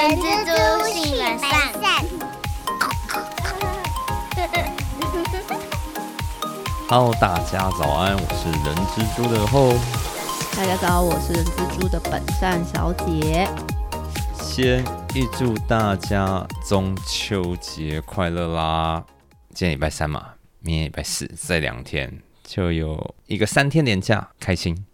[0.00, 1.50] 人蜘蛛性本善。
[6.88, 9.74] Hello，大家早安，我是人蜘蛛的后。
[10.56, 13.46] 大家早，我是人蜘蛛的本善小姐。
[14.40, 14.82] 先
[15.14, 19.04] 预祝大家中秋节快乐啦！
[19.50, 20.30] 今天礼拜三嘛，
[20.60, 24.86] 明天礼拜四，这两天就有一个三天连假，开心。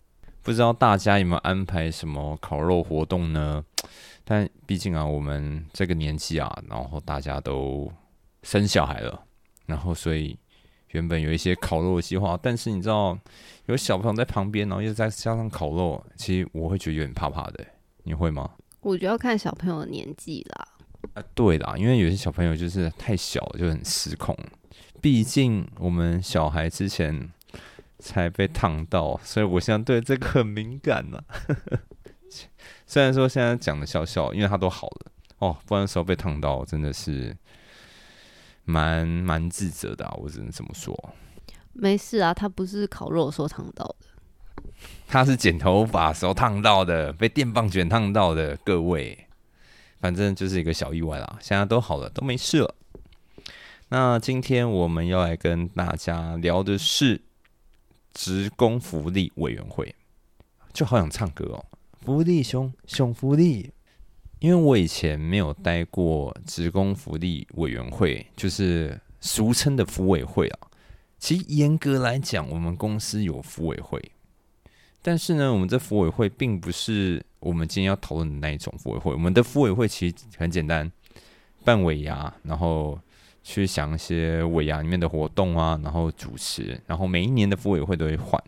[0.42, 3.62] 不知道大家有没有安排什么烤肉活动呢？
[4.28, 7.88] 但毕竟啊，我们这个年纪啊，然后大家都
[8.42, 9.24] 生小孩了，
[9.66, 10.36] 然后所以
[10.88, 13.16] 原本有一些烤肉的计划，但是你知道
[13.66, 17.64] 有小朋友在旁边，然后又再加上烤肉，其实我会觉得有点怕怕的。
[18.02, 18.50] 你会吗？
[18.80, 20.68] 我觉得要看小朋友的年纪啦。
[21.14, 24.36] 啊，对啦，因为有些小朋友就是太小就很失控，
[25.00, 27.30] 毕竟我们小孩之前
[28.00, 31.04] 才被烫到，所以我现在对这个很敏感
[32.44, 32.50] 呢、
[32.86, 37.36] 虽然说现在讲的笑笑，因为他都好了哦，不然那时候被烫到真的是
[38.64, 41.14] 蛮蛮自责的、啊，我只能这么说。
[41.72, 44.06] 没事啊，他不是烤肉的时候烫到的。
[45.06, 49.26] 他是剪头发的时候烫到的，被电棒卷烫到的，各位，
[50.00, 52.74] 反正就是一个小意外啦，现在都好了，都没事了。
[53.88, 57.20] 那今天我们要来跟大家聊的是
[58.12, 59.94] 职工福利委员会，
[60.72, 61.64] 就好想唱歌哦，
[62.06, 63.72] 福利熊熊福利。
[64.38, 70.58] 因为我以前没有待过职工福利委员会，就是俗称的福委会啊。
[71.18, 74.00] 其实严格来讲，我们公司有福委会。
[75.02, 79.12] 但是呢，我们这服委会并不是我们今天要讨论的那一种服委会。
[79.12, 80.92] 我们的服委会其实很简单，
[81.64, 82.96] 办尾牙，然后
[83.42, 88.40] 去想一些尾牙里面的活动啊，然后主持，然后每一年的服委会都会换。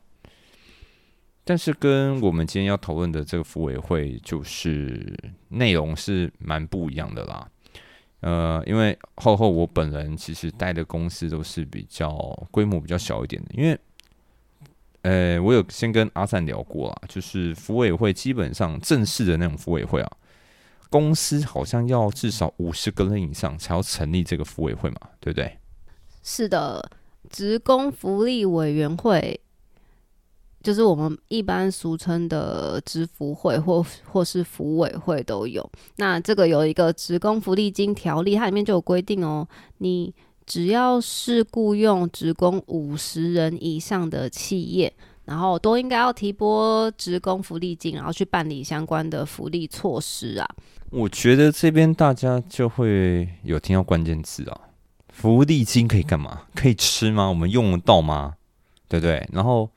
[1.49, 5.19] 但是跟我们今天要讨论的这个服委会，就是
[5.49, 7.49] 内容是蛮不一样的啦。
[8.21, 12.13] 呃，因为厚厚我本人其实带的公司都是比较
[12.51, 13.81] 规模比较小一点的，因为。
[15.01, 20.13] 呃，我有先跟阿赞聊过啊，就是服委会基本上正式的那种服委会啊，
[20.91, 25.57] 公司好像要至少五十个人以上才要成立这个服委会嘛，对不对？
[26.23, 26.91] 是的，
[27.31, 29.41] 职工福利委员会
[30.69, 35.67] 就是我们一般俗称的职服会或或是服委会都有。
[35.97, 39.49] 那这个有一个职工福利金条例，它里面就有规定哦，
[39.79, 40.13] 你。
[40.51, 44.91] 只要是雇佣职工五十人以上的企业，
[45.27, 50.49] 然后都应该要提拨职工福利金，然后去办理相关的福利措施啊。
[50.89, 54.59] 我觉得这边大家就会有听到关键字啊，
[55.11, 56.45] 福利金可以干嘛？
[56.55, 57.29] 可以吃吗？
[57.29, 58.33] 我们用得到吗？
[58.89, 59.29] 对不对？
[59.31, 59.71] 然后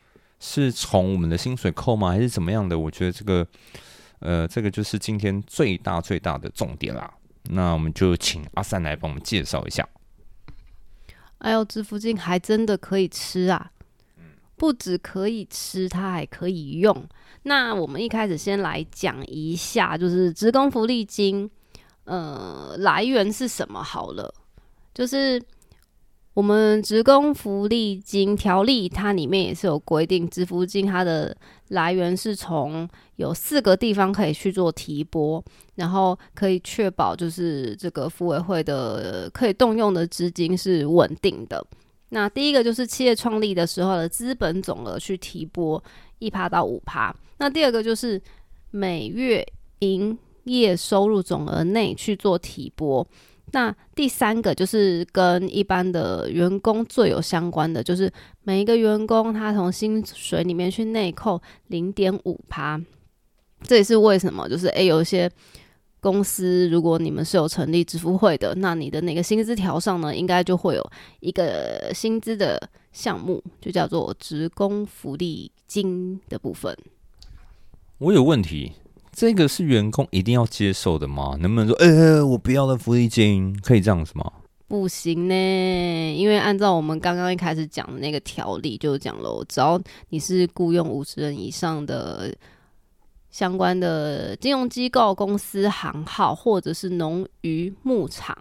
[0.44, 2.09] 是从我们的薪水扣吗？
[2.09, 2.78] 还是怎么样的？
[2.78, 3.47] 我觉得这个，
[4.19, 7.13] 呃，这个就是今天最大最大的重点啦。
[7.44, 9.88] 那我们就请阿三来帮我们介绍一下。
[11.38, 13.72] 哎呦，支付金还真的可以吃啊！
[14.57, 17.08] 不止可以吃，它还可以用。
[17.44, 21.50] 那我们一开始先来讲一下，就是职工福利金，
[22.03, 23.81] 呃，来源是什么？
[23.81, 24.31] 好了，
[24.94, 25.41] 就是
[26.33, 31.35] 我们职工福利金条例，它里面也是有规定，支付金它的
[31.69, 32.87] 来源是从
[33.17, 35.43] 有四个地方可以去做提拨，
[35.75, 41.65] 然后可以确保就是这个服委会的可以动用的资金是稳定的。
[42.09, 45.83] 那第一个就是企业创立的时候的资本总额去提拨
[46.19, 48.21] 一趴到五趴，那第二个就是
[48.69, 49.45] 每月
[49.79, 53.05] 营业收入总额内去做提拨。
[53.53, 58.12] 那第三个就是跟一般的员工最有相关的，就是
[58.44, 62.81] 每一个员工他从薪水里面去内扣零点五趴。
[63.63, 65.29] 这也是为什么，就是诶，有一些
[66.00, 76.75] 公司，如果你们是有成立支付会的，那你的那个薪资条上呢，应该就会有一个薪资的项目，就叫做职工福利金的部分。
[78.00, 78.72] 我有问题，
[79.11, 81.35] 这个是员工一定要接受的吗？
[81.40, 84.31] 能不能说，呃，我不要的福利金，可以这样子吗？
[84.67, 89.79] 不行呢，因为按照我们刚刚一开始讲的那个条例，就讲了，只要
[90.09, 92.34] 你是雇佣五十人以上的
[93.29, 98.37] 相关的金融机构、公司、行号，或者是农渔牧场，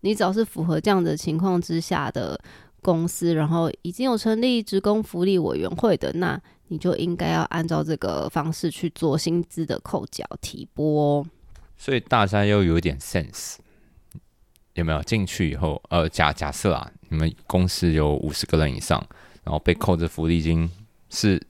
[0.00, 2.40] 你只要是符合这样的情况之下的
[2.80, 11.26] 公司，然后已经有成立职工福利委员会的，那你就应该要按照这个方式去做薪资的扣缴提拨哦。
[11.76, 13.56] 所以大家要有一点 sense，
[14.74, 15.02] 有没有？
[15.02, 18.98] 进去以后，呃，假假设啊，你们公司有五十个人以上，
[19.44, 20.70] 然后被扣着福利金
[21.10, 21.40] 是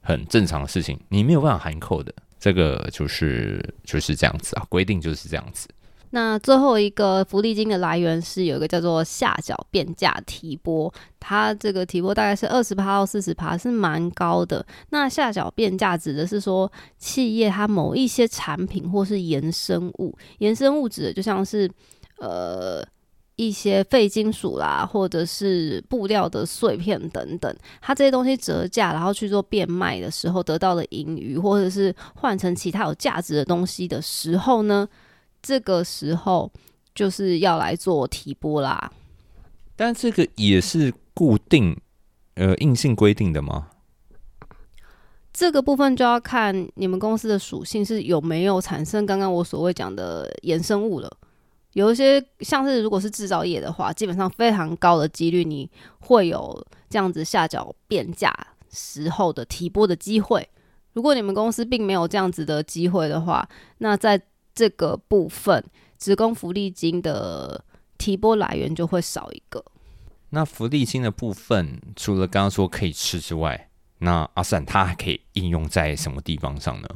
[0.00, 5.68] 很正常的事情，你没有办法含扣的，这个就是就是这样子啊，规定就是这样子。
[6.12, 14.66] 那最后一个福利金的来源是有一个叫做下脚变价提拨，它这个提拨大概是二十趴到四十趴，是蛮高的。
[14.88, 21.70] 那下脚变价指的是说企业它某一些产品或是衍生物，衍生物指的就像是
[22.18, 22.84] 呃
[23.36, 34.88] 一些废金属啦，或者是布料的碎片等等，它这些东西折价，然后去做变卖的时候得到的盈余，或者是换成其他有价值的东西的时候呢？
[35.42, 36.50] 这个时候
[36.94, 38.90] 就是要来做提拨啦，
[39.76, 41.76] 但这个也是固定
[42.34, 43.68] 呃硬性规定的吗？
[45.32, 51.10] 这个部分就要看你们公司的属性是有没有产生刚刚我所谓讲的衍生物了。
[51.74, 55.70] 有一些像是如果是制造业的话，基本上非常高的几率你
[56.00, 58.34] 会有这样子下脚变价
[58.72, 60.46] 时候的提拨的机会。
[60.94, 63.48] 如果你们公司并没有这样子的机会的话，
[63.78, 64.20] 那在
[64.60, 65.64] 这个部分，
[65.98, 67.64] 职工福利金的
[67.96, 69.64] 提拨来源就会少一个。
[70.28, 73.70] 那福利金的部分，除了刚刚说可以吃之外，
[74.00, 76.88] 那阿善它还可以应用在什么地方上呢？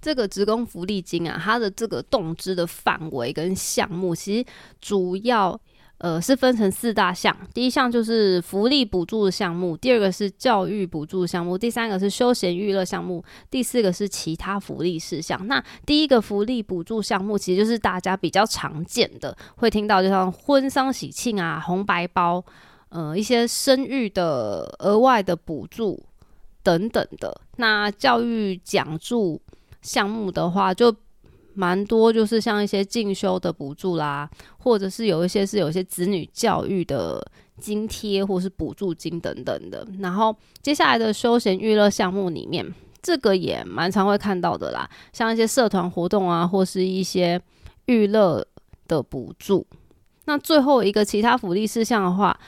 [0.00, 4.46] 这个职工福利金啊，它的这个动支的范围跟项目，其实
[4.80, 5.60] 主要。
[5.98, 15.44] 呃，是分成四大项，第一项就是福利补助项目，第二个是教育补助项目，第三个是休闲娱乐项目，第四个是其他福利事项。
[15.48, 22.44] 那第一个福利补助项目，其实就是大家比较常见的，会听到就像婚丧喜庆啊、红白包，
[22.90, 26.00] 呃，一些生育的额外的补助
[26.62, 27.40] 等等的。
[27.56, 29.42] 那教育奖助
[29.82, 30.94] 项目的话，就
[31.58, 37.20] 蛮多，就是像一些进修的补助啦，或者是有一些是有一些子女教育的
[37.60, 39.84] 津贴或是补助金等等的。
[39.98, 40.32] 然后
[40.62, 42.64] 接下来的休闲娱乐项目里面，
[43.02, 47.40] 这个也蛮常会看到的啦，像一些社团活动啊，或是一些
[47.86, 48.46] 娱乐
[48.86, 49.66] 的补助。
[50.26, 52.38] 那最后一个其他福利事项的话，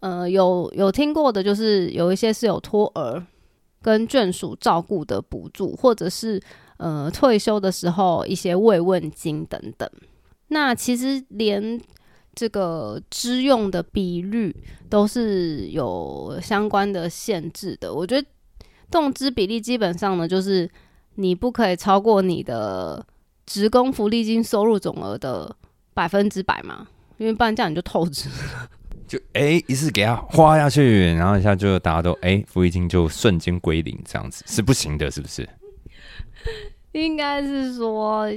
[0.00, 3.24] 呃，有有听过的就是有一些是有托儿
[3.80, 6.38] 跟眷属照顾的补助，或者是。
[6.78, 9.90] 呃，退休的时候一些慰问金等等，
[10.48, 11.80] 那其实连
[12.34, 14.54] 这个支用的比率
[14.88, 17.92] 都是有相关的限制的。
[17.92, 18.26] 我觉得
[18.90, 20.70] 动支比例基本上呢，就是
[21.16, 23.04] 你不可以超过你的
[23.44, 25.54] 职工福利金收入总额的
[25.92, 26.86] 百分之百嘛，
[27.16, 28.28] 因为不然这样你就透支。
[29.08, 35.48] 就哎，一次给他花下去，然后一下就大家都哎，福利金就瞬间归零，这样子是不行的，是不是？
[36.92, 38.28] 应该是说，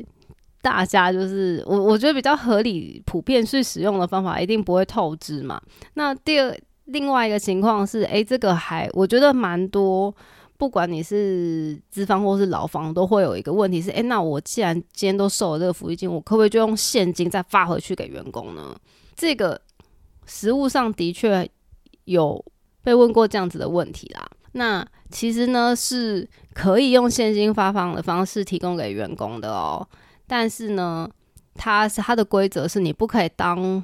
[0.61, 5.59] 大家就是我，我觉得比较合理、普遍去使用的方法，一定不会透支嘛。
[5.95, 6.55] 那第二，
[6.85, 10.13] 另外一个情况是，哎，这个还我觉得蛮多，
[10.57, 18.75] 不管你是资方或是劳方，都会有一个问题是，哎，那我既然今天都收了这个福利金，我可不可以就用现金再发回去给员工呢？
[19.15, 19.59] 这个
[20.25, 21.49] 实物上的确
[22.05, 22.43] 有
[22.83, 24.29] 被问过这样子的问题啦。
[24.53, 29.87] 那其实呢，是可以用现金发放的方式提供给员工的哦。
[30.27, 31.09] 但是呢，
[31.55, 33.83] 它是它的规则是你不可以当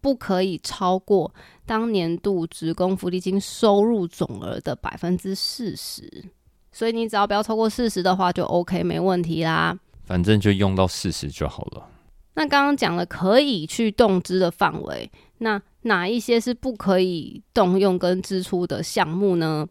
[0.00, 1.32] 不可以超过
[1.66, 6.24] 当年度职工福利金收入总额的百分之四十。
[6.72, 9.78] 所以你只要不要超过四十的话，就 OK，没问题啦。
[10.04, 11.86] 反正就用到四十就好了。
[12.34, 15.10] 那刚刚讲了可以去动支的范围，
[15.42, 19.66] 那哪一些是不可以动用跟支出的项目呢？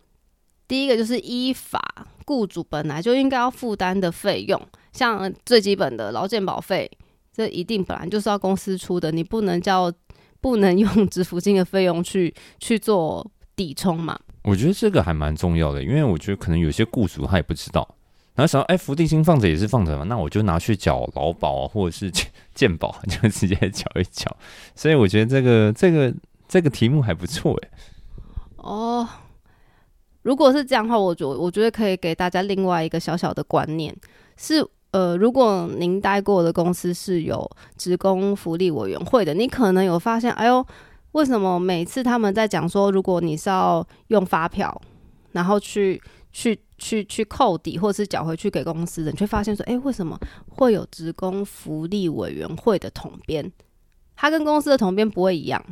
[0.67, 1.79] 第一个就是依法，
[2.25, 4.61] 雇主本来就应该要负担的费用，
[4.91, 6.89] 像最基本的劳健保费，
[7.33, 9.91] 这一定本来就是要公司出的，你不能叫
[10.41, 14.19] 不能用支付金的费用去 去做抵充嘛？
[14.43, 17.88] 我觉得这个还蛮重要的，因为我觉得可能有些雇主他也不知道，
[18.35, 22.11] 然后想到，哎，福利金放着也是放着嘛，那我就拿去缴劳保啊或者是
[22.60, 24.36] 鉴宝， 就直接瞧一瞧。
[24.75, 26.13] 所以我觉得这个这个
[26.50, 27.70] 这个题目还不错，哎。
[28.58, 29.08] 哦。
[30.24, 33.96] 如果是这样的话，我觉我觉得可以给大家另外一个小小的观念，
[34.36, 40.63] 是呃，如果您待过的公司是有职工福利委员会的，你可能有发现，哎呦，
[41.13, 44.80] 为什么每次他们在讲说，如果你是要用发票，
[45.32, 46.00] 然后去
[46.34, 53.51] 去去去扣抵或是缴回去给公司的，你却发现说，哎，为什么会有职工福利委员会的统编？
[54.15, 55.63] 它跟公司的统编不会一样，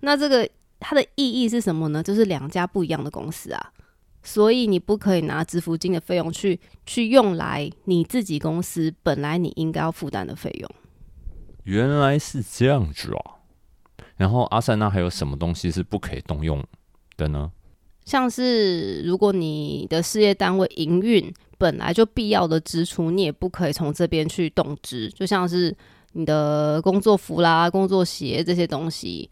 [0.00, 0.46] 那这个
[0.78, 2.02] 它的意义是什么呢？
[2.02, 3.72] 就是两家不一样的公司啊。
[4.22, 10.70] 所以你不可以拿支付金的费用去去用来你自己公司本来你应该要负担的费用。
[11.64, 13.40] 原来是这样子啊！
[14.16, 16.62] 然后阿塞纳还有什么东西是不可以动用
[17.16, 17.50] 的呢？
[18.10, 25.72] 像是如果你的事业单位营运本来就必要的支出，你也不可以从这边去动支，就像是
[26.14, 29.30] 你的工作服啦、工作鞋这些东西，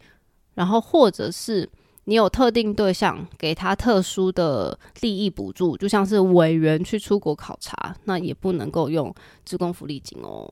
[0.53, 1.69] 然后或者是。
[2.05, 9.13] 你有特定对象给他特殊的利益补助，就像是委员去出国考察，那也不能够用
[9.45, 10.51] 职工福利金哦。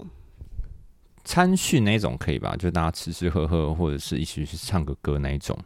[1.24, 2.56] 参训那种可以吧？
[2.56, 5.58] 就大家吃吃喝喝，或者是一起去唱个歌那一种。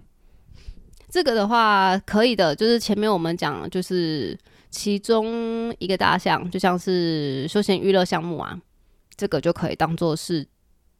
[1.11, 4.35] 这个的话可以的，就是前面我们讲，就是
[4.71, 8.59] 其中一个大项，就像是休闲娱乐项目啊，
[9.15, 10.47] 这个就可以当做是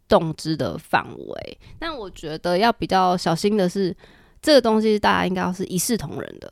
[0.08, 1.58] 动资的范围。
[1.80, 3.98] 但我觉得要比较小心的是。
[4.44, 6.51] 这个东西大家应该要是一视同仁的，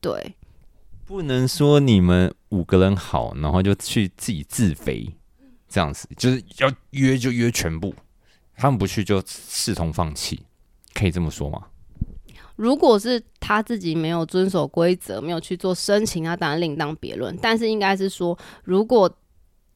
[0.00, 0.36] 对，
[1.04, 5.12] 不能说你们五个人好，然后就去自己自肥，
[5.68, 7.92] 这样子就是要约就约全部，
[8.54, 10.42] 他们不去就视同放弃，
[10.94, 11.66] 可以这么说吗？
[12.56, 17.36] 如果是他自己没有遵守规则，没有去做申请，那当然另当别论。
[17.42, 19.10] 但是应该是说，如果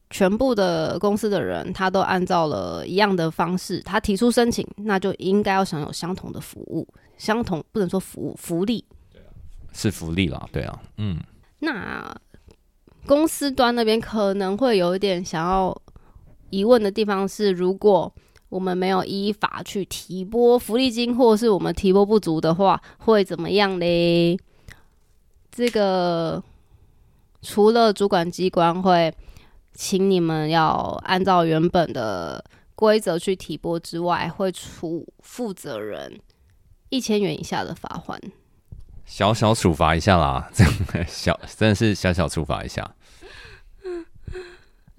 [0.09, 6.87] 全部的公司的人他都按照了一样的方式，他提出申请，那就应该要享有相同的服务。
[7.17, 8.83] 相同不能说服务福利，
[9.73, 11.19] 是福利啦，对啊，嗯。
[11.59, 12.15] 那
[13.05, 15.75] 公司端那边可能会有一点想要
[16.49, 18.11] 疑问的地方是，如果
[18.49, 24.37] 我们没有依法去提拨福利金，或是我们提拨不足的话，会怎么样嘞？
[25.51, 26.43] 这个
[27.41, 29.13] 除了主管机关会
[29.73, 32.43] 请你们要按照原本的
[32.75, 36.19] 规则去提拨之外，会处负责人。
[36.89, 38.19] 一千元以下的罚款，
[39.05, 40.73] 小小处罚一下啦，这样
[41.07, 42.95] 小真的是小小处罚一下。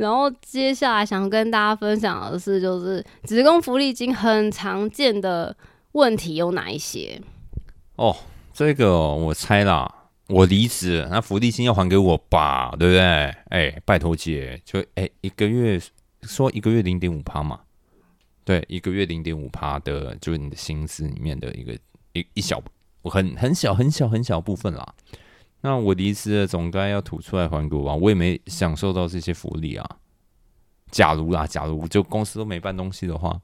[0.01, 5.55] 然后接下来想跟大家分享的是，就是职工福利金很常见的
[5.93, 7.21] 问题有哪一些？
[7.97, 8.17] 哦，
[8.55, 9.95] 这个我猜啦，
[10.29, 13.03] 我离职，那福利金要还给我吧，对不对？
[13.51, 15.79] 哎，拜托姐，就哎一个月
[16.23, 17.61] 说一个月零点五趴嘛。
[18.43, 21.75] 对，一个月零点五趴的，就是你的薪资里面的一个
[22.15, 22.61] 一一小，
[23.03, 24.95] 很很小很小很小部分啦。
[25.63, 27.95] 那我离职了，总该要吐出来还给我吧？
[27.95, 29.99] 我也没享受到这些福利啊。
[30.91, 33.41] 假如啦，假如就公司都没办东西的话，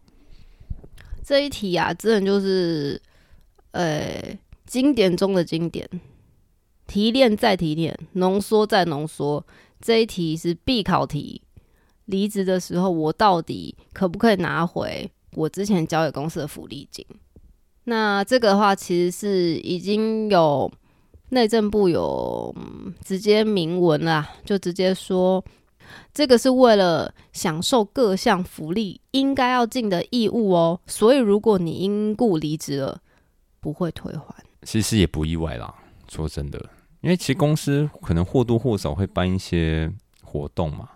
[1.23, 3.01] 这一题啊，真的就是
[3.73, 5.89] 呃经典中的经典，
[6.87, 9.45] 提炼再提炼，浓缩再浓缩，
[9.81, 11.43] 这一题是必考题。
[12.07, 17.05] 离职的时候，我到底可不可以拿回我之前交给公司的福利金？
[17.85, 20.71] 那这个的话，其实是已经有
[21.31, 22.55] 内政部有
[23.05, 25.45] 直接明文啦，就直接说，
[26.15, 30.81] 这个是为了享受各项福利应该要尽的义务哦。
[30.87, 33.01] 所以，如果你因故离职了，
[33.61, 34.45] 不会退还。
[34.63, 35.75] 其实也不意外啦，
[36.09, 36.59] 说真的，
[37.01, 39.93] 因为其实公司可能或多或少会办一些
[40.23, 40.89] 活动嘛。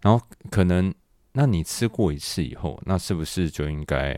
[0.00, 0.92] 然后可能，
[1.32, 4.14] 那你吃过一次以后，那是不是就应该，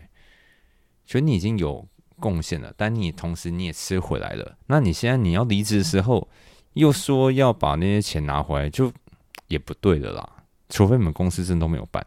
[1.04, 1.86] 觉得你已经有
[2.20, 2.72] 贡献了？
[2.76, 6.28] 但你同时你也吃回来了，那你现在你要离职的时候，
[6.74, 8.92] 又说要把那些钱拿回来，就
[9.48, 10.28] 也不对的啦。
[10.68, 12.04] 除非你们公司真都没有办，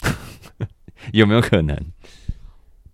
[1.12, 1.76] 有没有可能？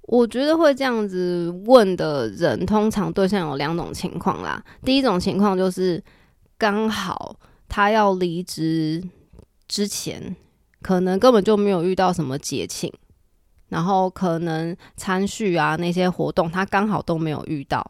[0.02, 4.64] 我觉得会这样子问的人，通常对象有两种情况啦。
[4.82, 6.02] 第一种情况就是
[6.58, 9.02] 刚好他要离职。
[9.66, 10.37] 之前
[10.82, 12.92] 可能根本就没有遇到什么节庆，
[13.75, 17.85] 然后可能参叙啊那些活动，他刚好都没有遇到，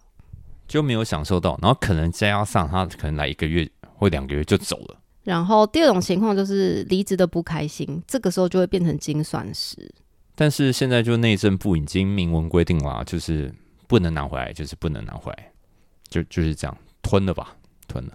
[0.67, 1.59] 就没有享受到。
[1.61, 4.97] 然后可能加上他可能来一个月或两个月就走了。
[5.25, 9.77] 然后第二种情况就是离职的不开心，这个时候就会变成精算师。
[10.35, 13.53] 但是现在就内政部已经明文规定了，就是
[13.87, 15.53] 不能拿回来，就是不能拿回来，
[16.09, 17.55] 就就是这样吞了吧，
[17.87, 18.13] 吞了。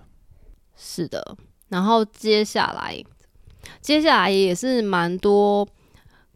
[0.76, 3.04] 是的，然后接下来。
[3.80, 5.68] 接下来也是蛮多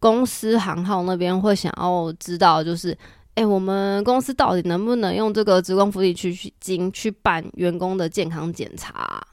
[0.03, 2.97] 公司行号那边会想要知道，就是，
[3.35, 9.25] 哎，我们公司到底能不能用这个职工福利去金去办员工的健康检查？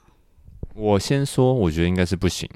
[0.75, 2.49] 我先说，我觉得应该是不行。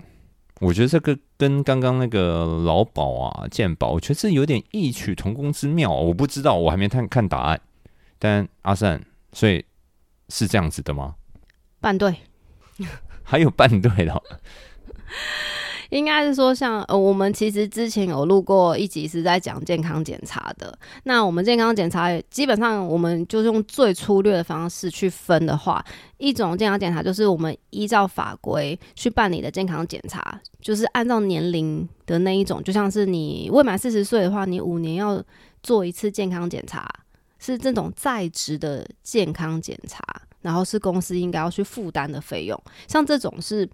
[0.61, 5.90] 我觉得这个跟刚刚那个劳保啊、健保，我觉得这有点异曲同工之妙。
[5.90, 7.61] 我不知道，我还没看看答案。
[8.21, 9.64] 但阿善，所以
[10.28, 11.16] 是这样子的吗？
[11.83, 12.14] 半对，
[13.25, 14.23] 还有半对的。
[15.90, 20.76] 应该是说，像呃，我们其实之前有录过一集是在讲健康检查的。
[21.04, 25.84] 那我们健康检查基本上，我们就用最粗略的方式去分的话，
[26.18, 35.22] 一种健康检查就是我们依照法规去办理的健康检查，就是按照年龄的那一种，就像是你未满四十岁的话，你五年要
[35.62, 36.88] 做一次健康检查，
[37.38, 40.02] 是这种在职的健康检查。
[40.44, 42.62] 然后是公司应该要去负担的费用。
[42.86, 43.66] 像这种是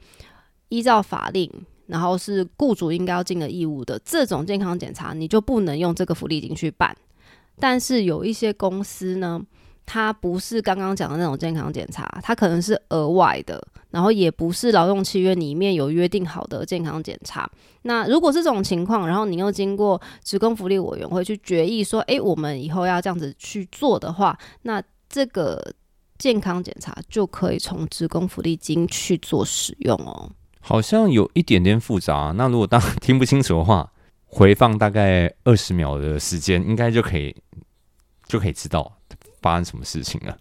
[0.69, 1.51] 依照法令，
[1.91, 6.97] 然后是雇主应该要尽的义务的这种健康检查，你就不能用这个福利金去办。
[7.59, 9.43] 但是有一些公司呢。
[9.87, 17.51] 它不是刚刚讲的那种健康检查，它可能是额外的，然后也不是劳动契约里面有约定好的健康检查。
[17.83, 25.61] 那如果是这种情况，然后你又经过职工福利委员会去决议说，诶，我们以后要这样子去做的话，那这个
[26.19, 30.31] 健康检查就可以从职工福利金去做使用哦。
[30.61, 32.33] 好像有一点点复杂。
[32.37, 33.93] 那如果当听不清楚的话，
[34.27, 37.35] 回放大概二十秒的时间，应该就可以
[38.27, 38.97] 就可以知道。
[39.43, 40.37] 发生什么事情了？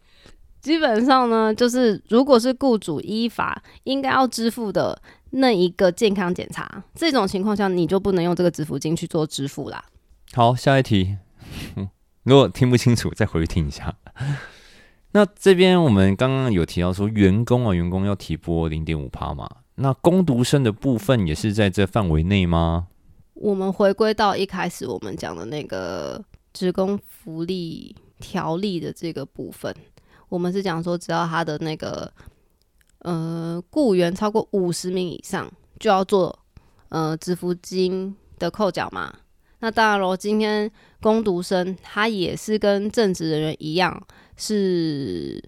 [0.60, 9.86] 基本上呢，就是如果是雇主依法应该要支付的那一个健康检查，这种情况下你就不能用这个支付金去做支付啦。
[10.34, 11.16] 好，下一题。
[12.24, 13.96] 如果听不清楚，再回去听一下。
[15.14, 19.50] 那这边我们刚刚有提到说，员工啊，员工要提拨零点五趴嘛？
[19.80, 22.88] 那工读生的部分也是在这范围内吗？
[23.34, 27.96] 我们回归到一开始我们讲的那个职工福利。
[28.22, 29.74] 条例的这个部分，
[30.28, 32.12] 我们是讲说，只要他的那个
[32.98, 36.38] 呃雇员超过五十名以上，就要做
[36.90, 39.16] 呃支付金的扣缴嘛。
[39.60, 40.70] 那当然咯，今天
[41.00, 44.06] 工读生他也是跟正职人员一样
[44.36, 45.42] 是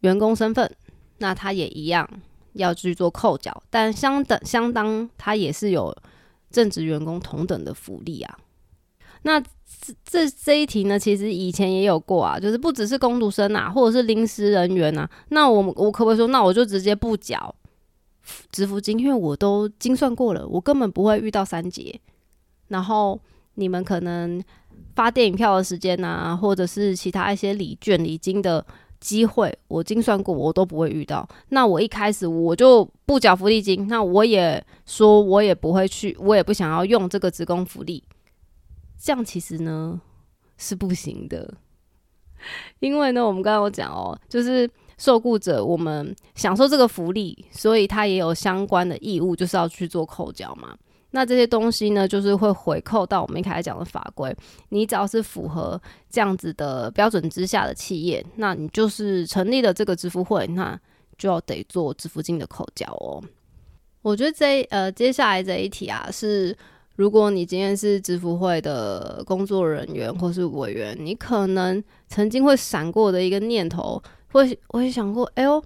[0.00, 0.70] 员工身份，
[1.16, 2.06] 那他也一样
[2.54, 5.94] 要去做扣缴，但相等相当，他也是有
[6.50, 8.38] 正职员工同等的福利啊。
[9.22, 15.08] 那这这这一题呢，其实以前也有过啊，就是不只是工读生啊，或者是临时人员啊。
[15.28, 17.54] 那我我可不可以说，那我就直接不缴
[18.50, 22.00] 支付金，因为我都精算过了，我根本不会遇到三节。
[22.68, 23.20] 然后
[23.54, 24.42] 你们可能
[24.94, 28.64] 发电影票的时间啊，或者是其他一些礼券礼金的
[29.02, 31.28] 机会，我精算过，我都不会遇到。
[31.48, 38.02] 那我一开始我就不缴福利金，那我也说我也不会去，我也不想要用这个职工福利。
[38.96, 40.00] 这样其实呢
[40.56, 41.52] 是不行的，
[42.78, 50.76] 因为呢，我们刚刚有讲哦，就是受雇者我们享受这个福利，所以他也有相关的义务，就是要去做扣缴嘛。
[51.12, 54.36] 那这些东西呢，就是会回扣到我们一开始讲的法规。
[54.70, 60.78] 你只要是符合这样子的标准之下的企业，那你就是成立了这个支付会，那
[61.16, 63.22] 就要得做支付金的扣缴哦。
[64.02, 66.56] 我觉得这呃接下来这一题啊是。
[66.96, 75.60] 如果你今天是支付会的工作人员或是委员，你可能曾经会闪过的一个念头，会会想过，哎呦，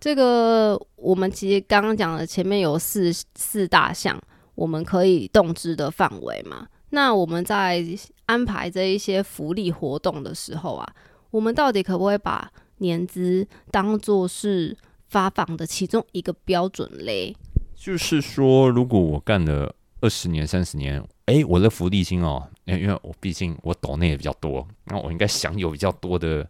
[0.00, 4.18] 这个我们其实刚刚讲的前面有四四大项，
[4.56, 6.66] 我们可以动支的范围嘛。
[6.90, 7.84] 那我们在
[8.24, 10.94] 安排这一些福利活动的时候啊，
[11.30, 14.76] 我们到底可不可以把年资当做是
[15.08, 17.36] 发放的其中一个标准嘞？
[17.76, 19.72] 就是说，如果我干了。
[20.02, 26.46] 二十年、三十年，哎，我的福利金哦，因为我毕竟我抖内也比较多，那我应该享有比较多的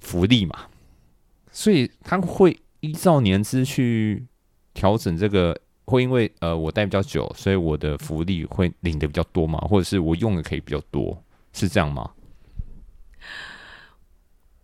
[0.00, 0.60] 福利嘛，
[1.52, 4.26] 所以他会依照年资去
[4.72, 5.54] 调整这个，
[5.90, 11.22] 会因为呃我待比较久，所以我的福利会领的比较多嘛，或者是我用的可以比较多，
[11.52, 12.08] 是这样吗？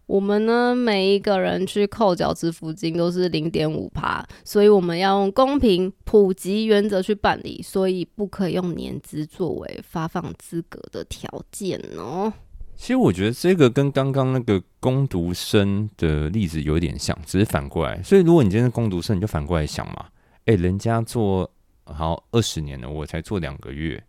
[0.07, 12.33] 我们呢，每一个人去扣缴支付金都是零点五趴，所以我们要用公平普及原则去办理，所以不可以用年资作为发放资格的条件哦。
[12.77, 18.01] 其实我觉得这个跟刚刚那个攻读生的例子有点像，只是反过来。
[18.05, 20.07] 所以如果你今天是攻读生，你就反过来想嘛，
[20.47, 21.49] 诶，人家做
[21.85, 24.03] 好二十年了，我才做两个月，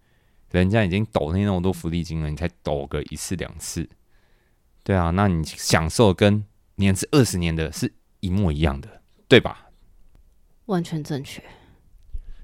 [0.52, 3.88] 人家已经抖那么多福利金了，你才抖个一次两次。
[4.84, 6.43] 对啊，那你享受跟
[6.76, 9.69] 年资二十年的是一模一样的，对吧？
[10.67, 11.43] 完全正确。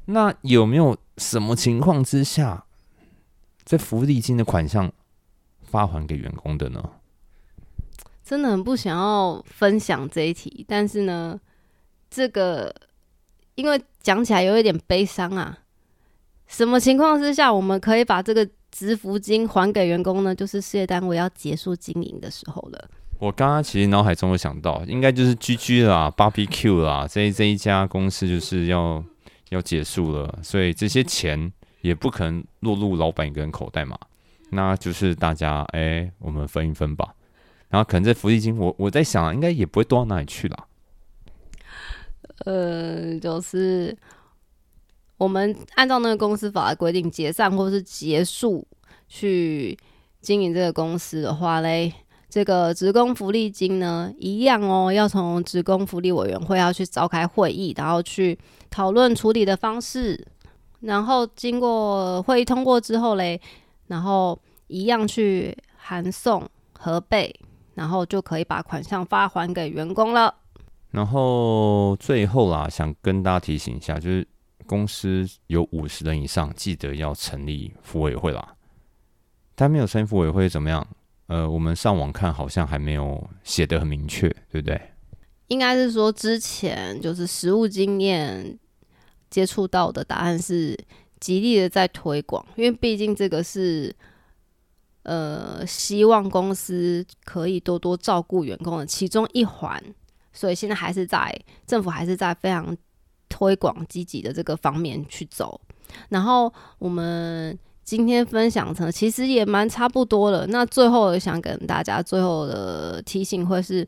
[0.05, 2.65] 那有没有什么情况之下，
[3.63, 4.91] 在福利金的款项
[5.61, 6.93] 发还给员工的呢？
[8.23, 11.39] 真的很不想要分享这一题，但是呢，
[12.09, 12.73] 这个
[13.55, 15.59] 因为讲起来有一点悲伤啊。
[16.47, 18.47] 什么情况之下，我们可以把这个？
[18.75, 22.89] 支付金还给员工呢，就是事业单位要结束经营的时候了。
[23.19, 29.03] 我刚刚其实脑海中有想到，应该就是 GG 啦、BBQ 啦，这这一家公司就是要
[29.49, 33.95] 要结束了，所以这些钱也不可能落入老板一个人口袋嘛。
[34.49, 37.13] 那就是大家哎，我们分一分吧。
[37.69, 40.65] 然后可能这福利金，我我在想，应该也不会多到哪里去了。
[42.45, 43.95] 呃，就是。
[45.15, 48.67] 我们按照那个公司法的规定解散或是结束
[49.07, 49.77] 去
[50.19, 51.93] 经营这个公司的话嘞，
[52.27, 58.37] 这个职工福利金呢，一样哦，要从职工福利委员会要去召开会议，然后去
[58.69, 60.27] 讨论处理的方式，
[60.81, 63.39] 然后经过会议通过之后嘞，
[63.87, 66.45] 然后一样去函送
[66.77, 67.33] 核备，
[67.75, 70.33] 然后就可以把款项发还给员工了。
[70.93, 74.27] 然后最后啦，想跟大家提醒一下，就是
[74.67, 78.55] 公司有五十人以上，记得要成立服委会啦。
[79.55, 80.87] 但没有成立服委会怎么样？
[81.25, 84.79] 呃，我们上网看好像还没有写的很明确，对不对？
[85.47, 88.59] 应该是说之前就是实务经验
[89.31, 90.77] 接触到的答案是
[91.19, 93.95] 极力的在推广，因为毕竟这个是
[95.03, 99.83] 呃希望公司可以多多照顾员工的其中一环，
[100.33, 101.33] 所以现在还是在
[101.65, 102.75] 政府还是在非常
[103.29, 105.61] 推广积极的这个方面去走。
[106.09, 107.57] 然后我们。
[107.85, 110.47] 今天分享成其实也蛮差不多了。
[110.47, 113.85] 那最后想跟大家最后的提醒会是：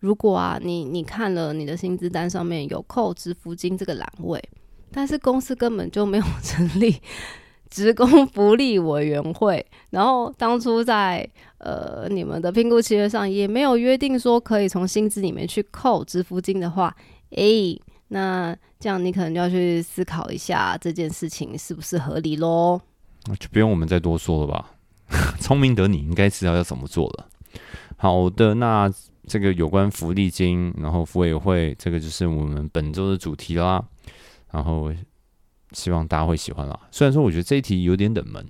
[0.00, 4.42] 如果啊，你你看了你的薪资单上面有扣支付金这个栏位，
[4.90, 7.00] 但是公司根本就没有 成立
[7.72, 16.94] 职工福利委员会， 然后当初在呃你们的评估契约上也没有约定说可以从薪资里面去扣支付金的话，
[17.30, 22.78] 诶，那这样你可能就要去思考一下这件事情是不是合理喽。
[23.38, 24.72] 就不用我们再多说了吧。
[25.40, 27.28] 聪明的你应该知道要怎么做了。
[27.96, 28.92] 好的，那
[29.26, 33.82] 这个有关福利金，然后福委会，这个就是我们本周的主题啦。
[34.50, 34.92] 然后
[35.72, 36.78] 希望大家会喜欢啦。
[36.90, 38.46] 虽然说我觉得这一题有点冷门，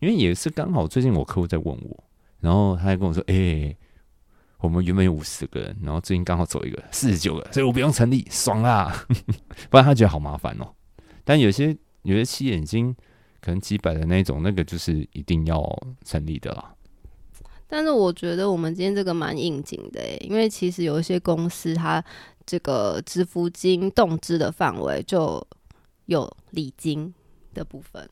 [0.00, 2.04] 因为也是刚好最近我客户在问我，
[2.40, 3.76] 然后他还跟我说：“哎，
[4.58, 9.06] 我们原本有五十个人，然后最近刚好走一个四十九个，所以我不用成立，爽啦！
[9.70, 10.68] 不然他觉得好麻烦哦。
[11.24, 12.94] 但有些有些企业已经。
[13.40, 15.64] 可能几百的那种，那个就是一定要
[16.04, 16.74] 成立的啦。
[17.68, 22.04] 但是我觉得我们今天这个蛮应景的，因为其实有一些公司，它
[22.44, 25.40] 这个支付金动支的范围就
[26.08, 27.12] 有礼金
[27.54, 28.08] 的部分。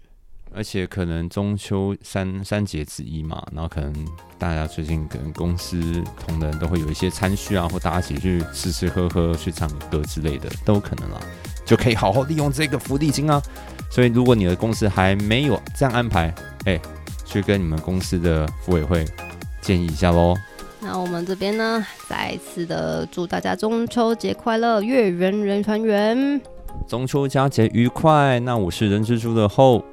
[0.54, 3.92] 而且可能中秋三三节之一嘛，然后可能
[4.38, 5.80] 大家最近可能公司
[6.20, 11.20] 同仁都会有一些餐叙啊，或大家一起去吃吃喝喝、去唱歌之类的，都有可能啦，
[11.64, 13.42] 就可以好好利用这个福利金啊。
[13.90, 16.32] 所以，如果你的公司还没有这样安排，
[16.64, 16.80] 哎，
[17.24, 19.04] 去跟你们公司的妇委会
[19.60, 20.36] 建议一下喽。
[20.80, 26.40] 那我们这边呢，再次的祝大家中秋节快乐，月圆人团圆，
[26.86, 28.38] 中秋佳节愉快。
[28.40, 29.84] 那我是人之初的后，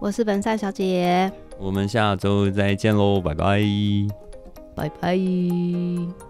[0.00, 3.60] 我是本赛小姐，我们下周再见喽，拜拜，
[4.74, 6.29] 拜拜。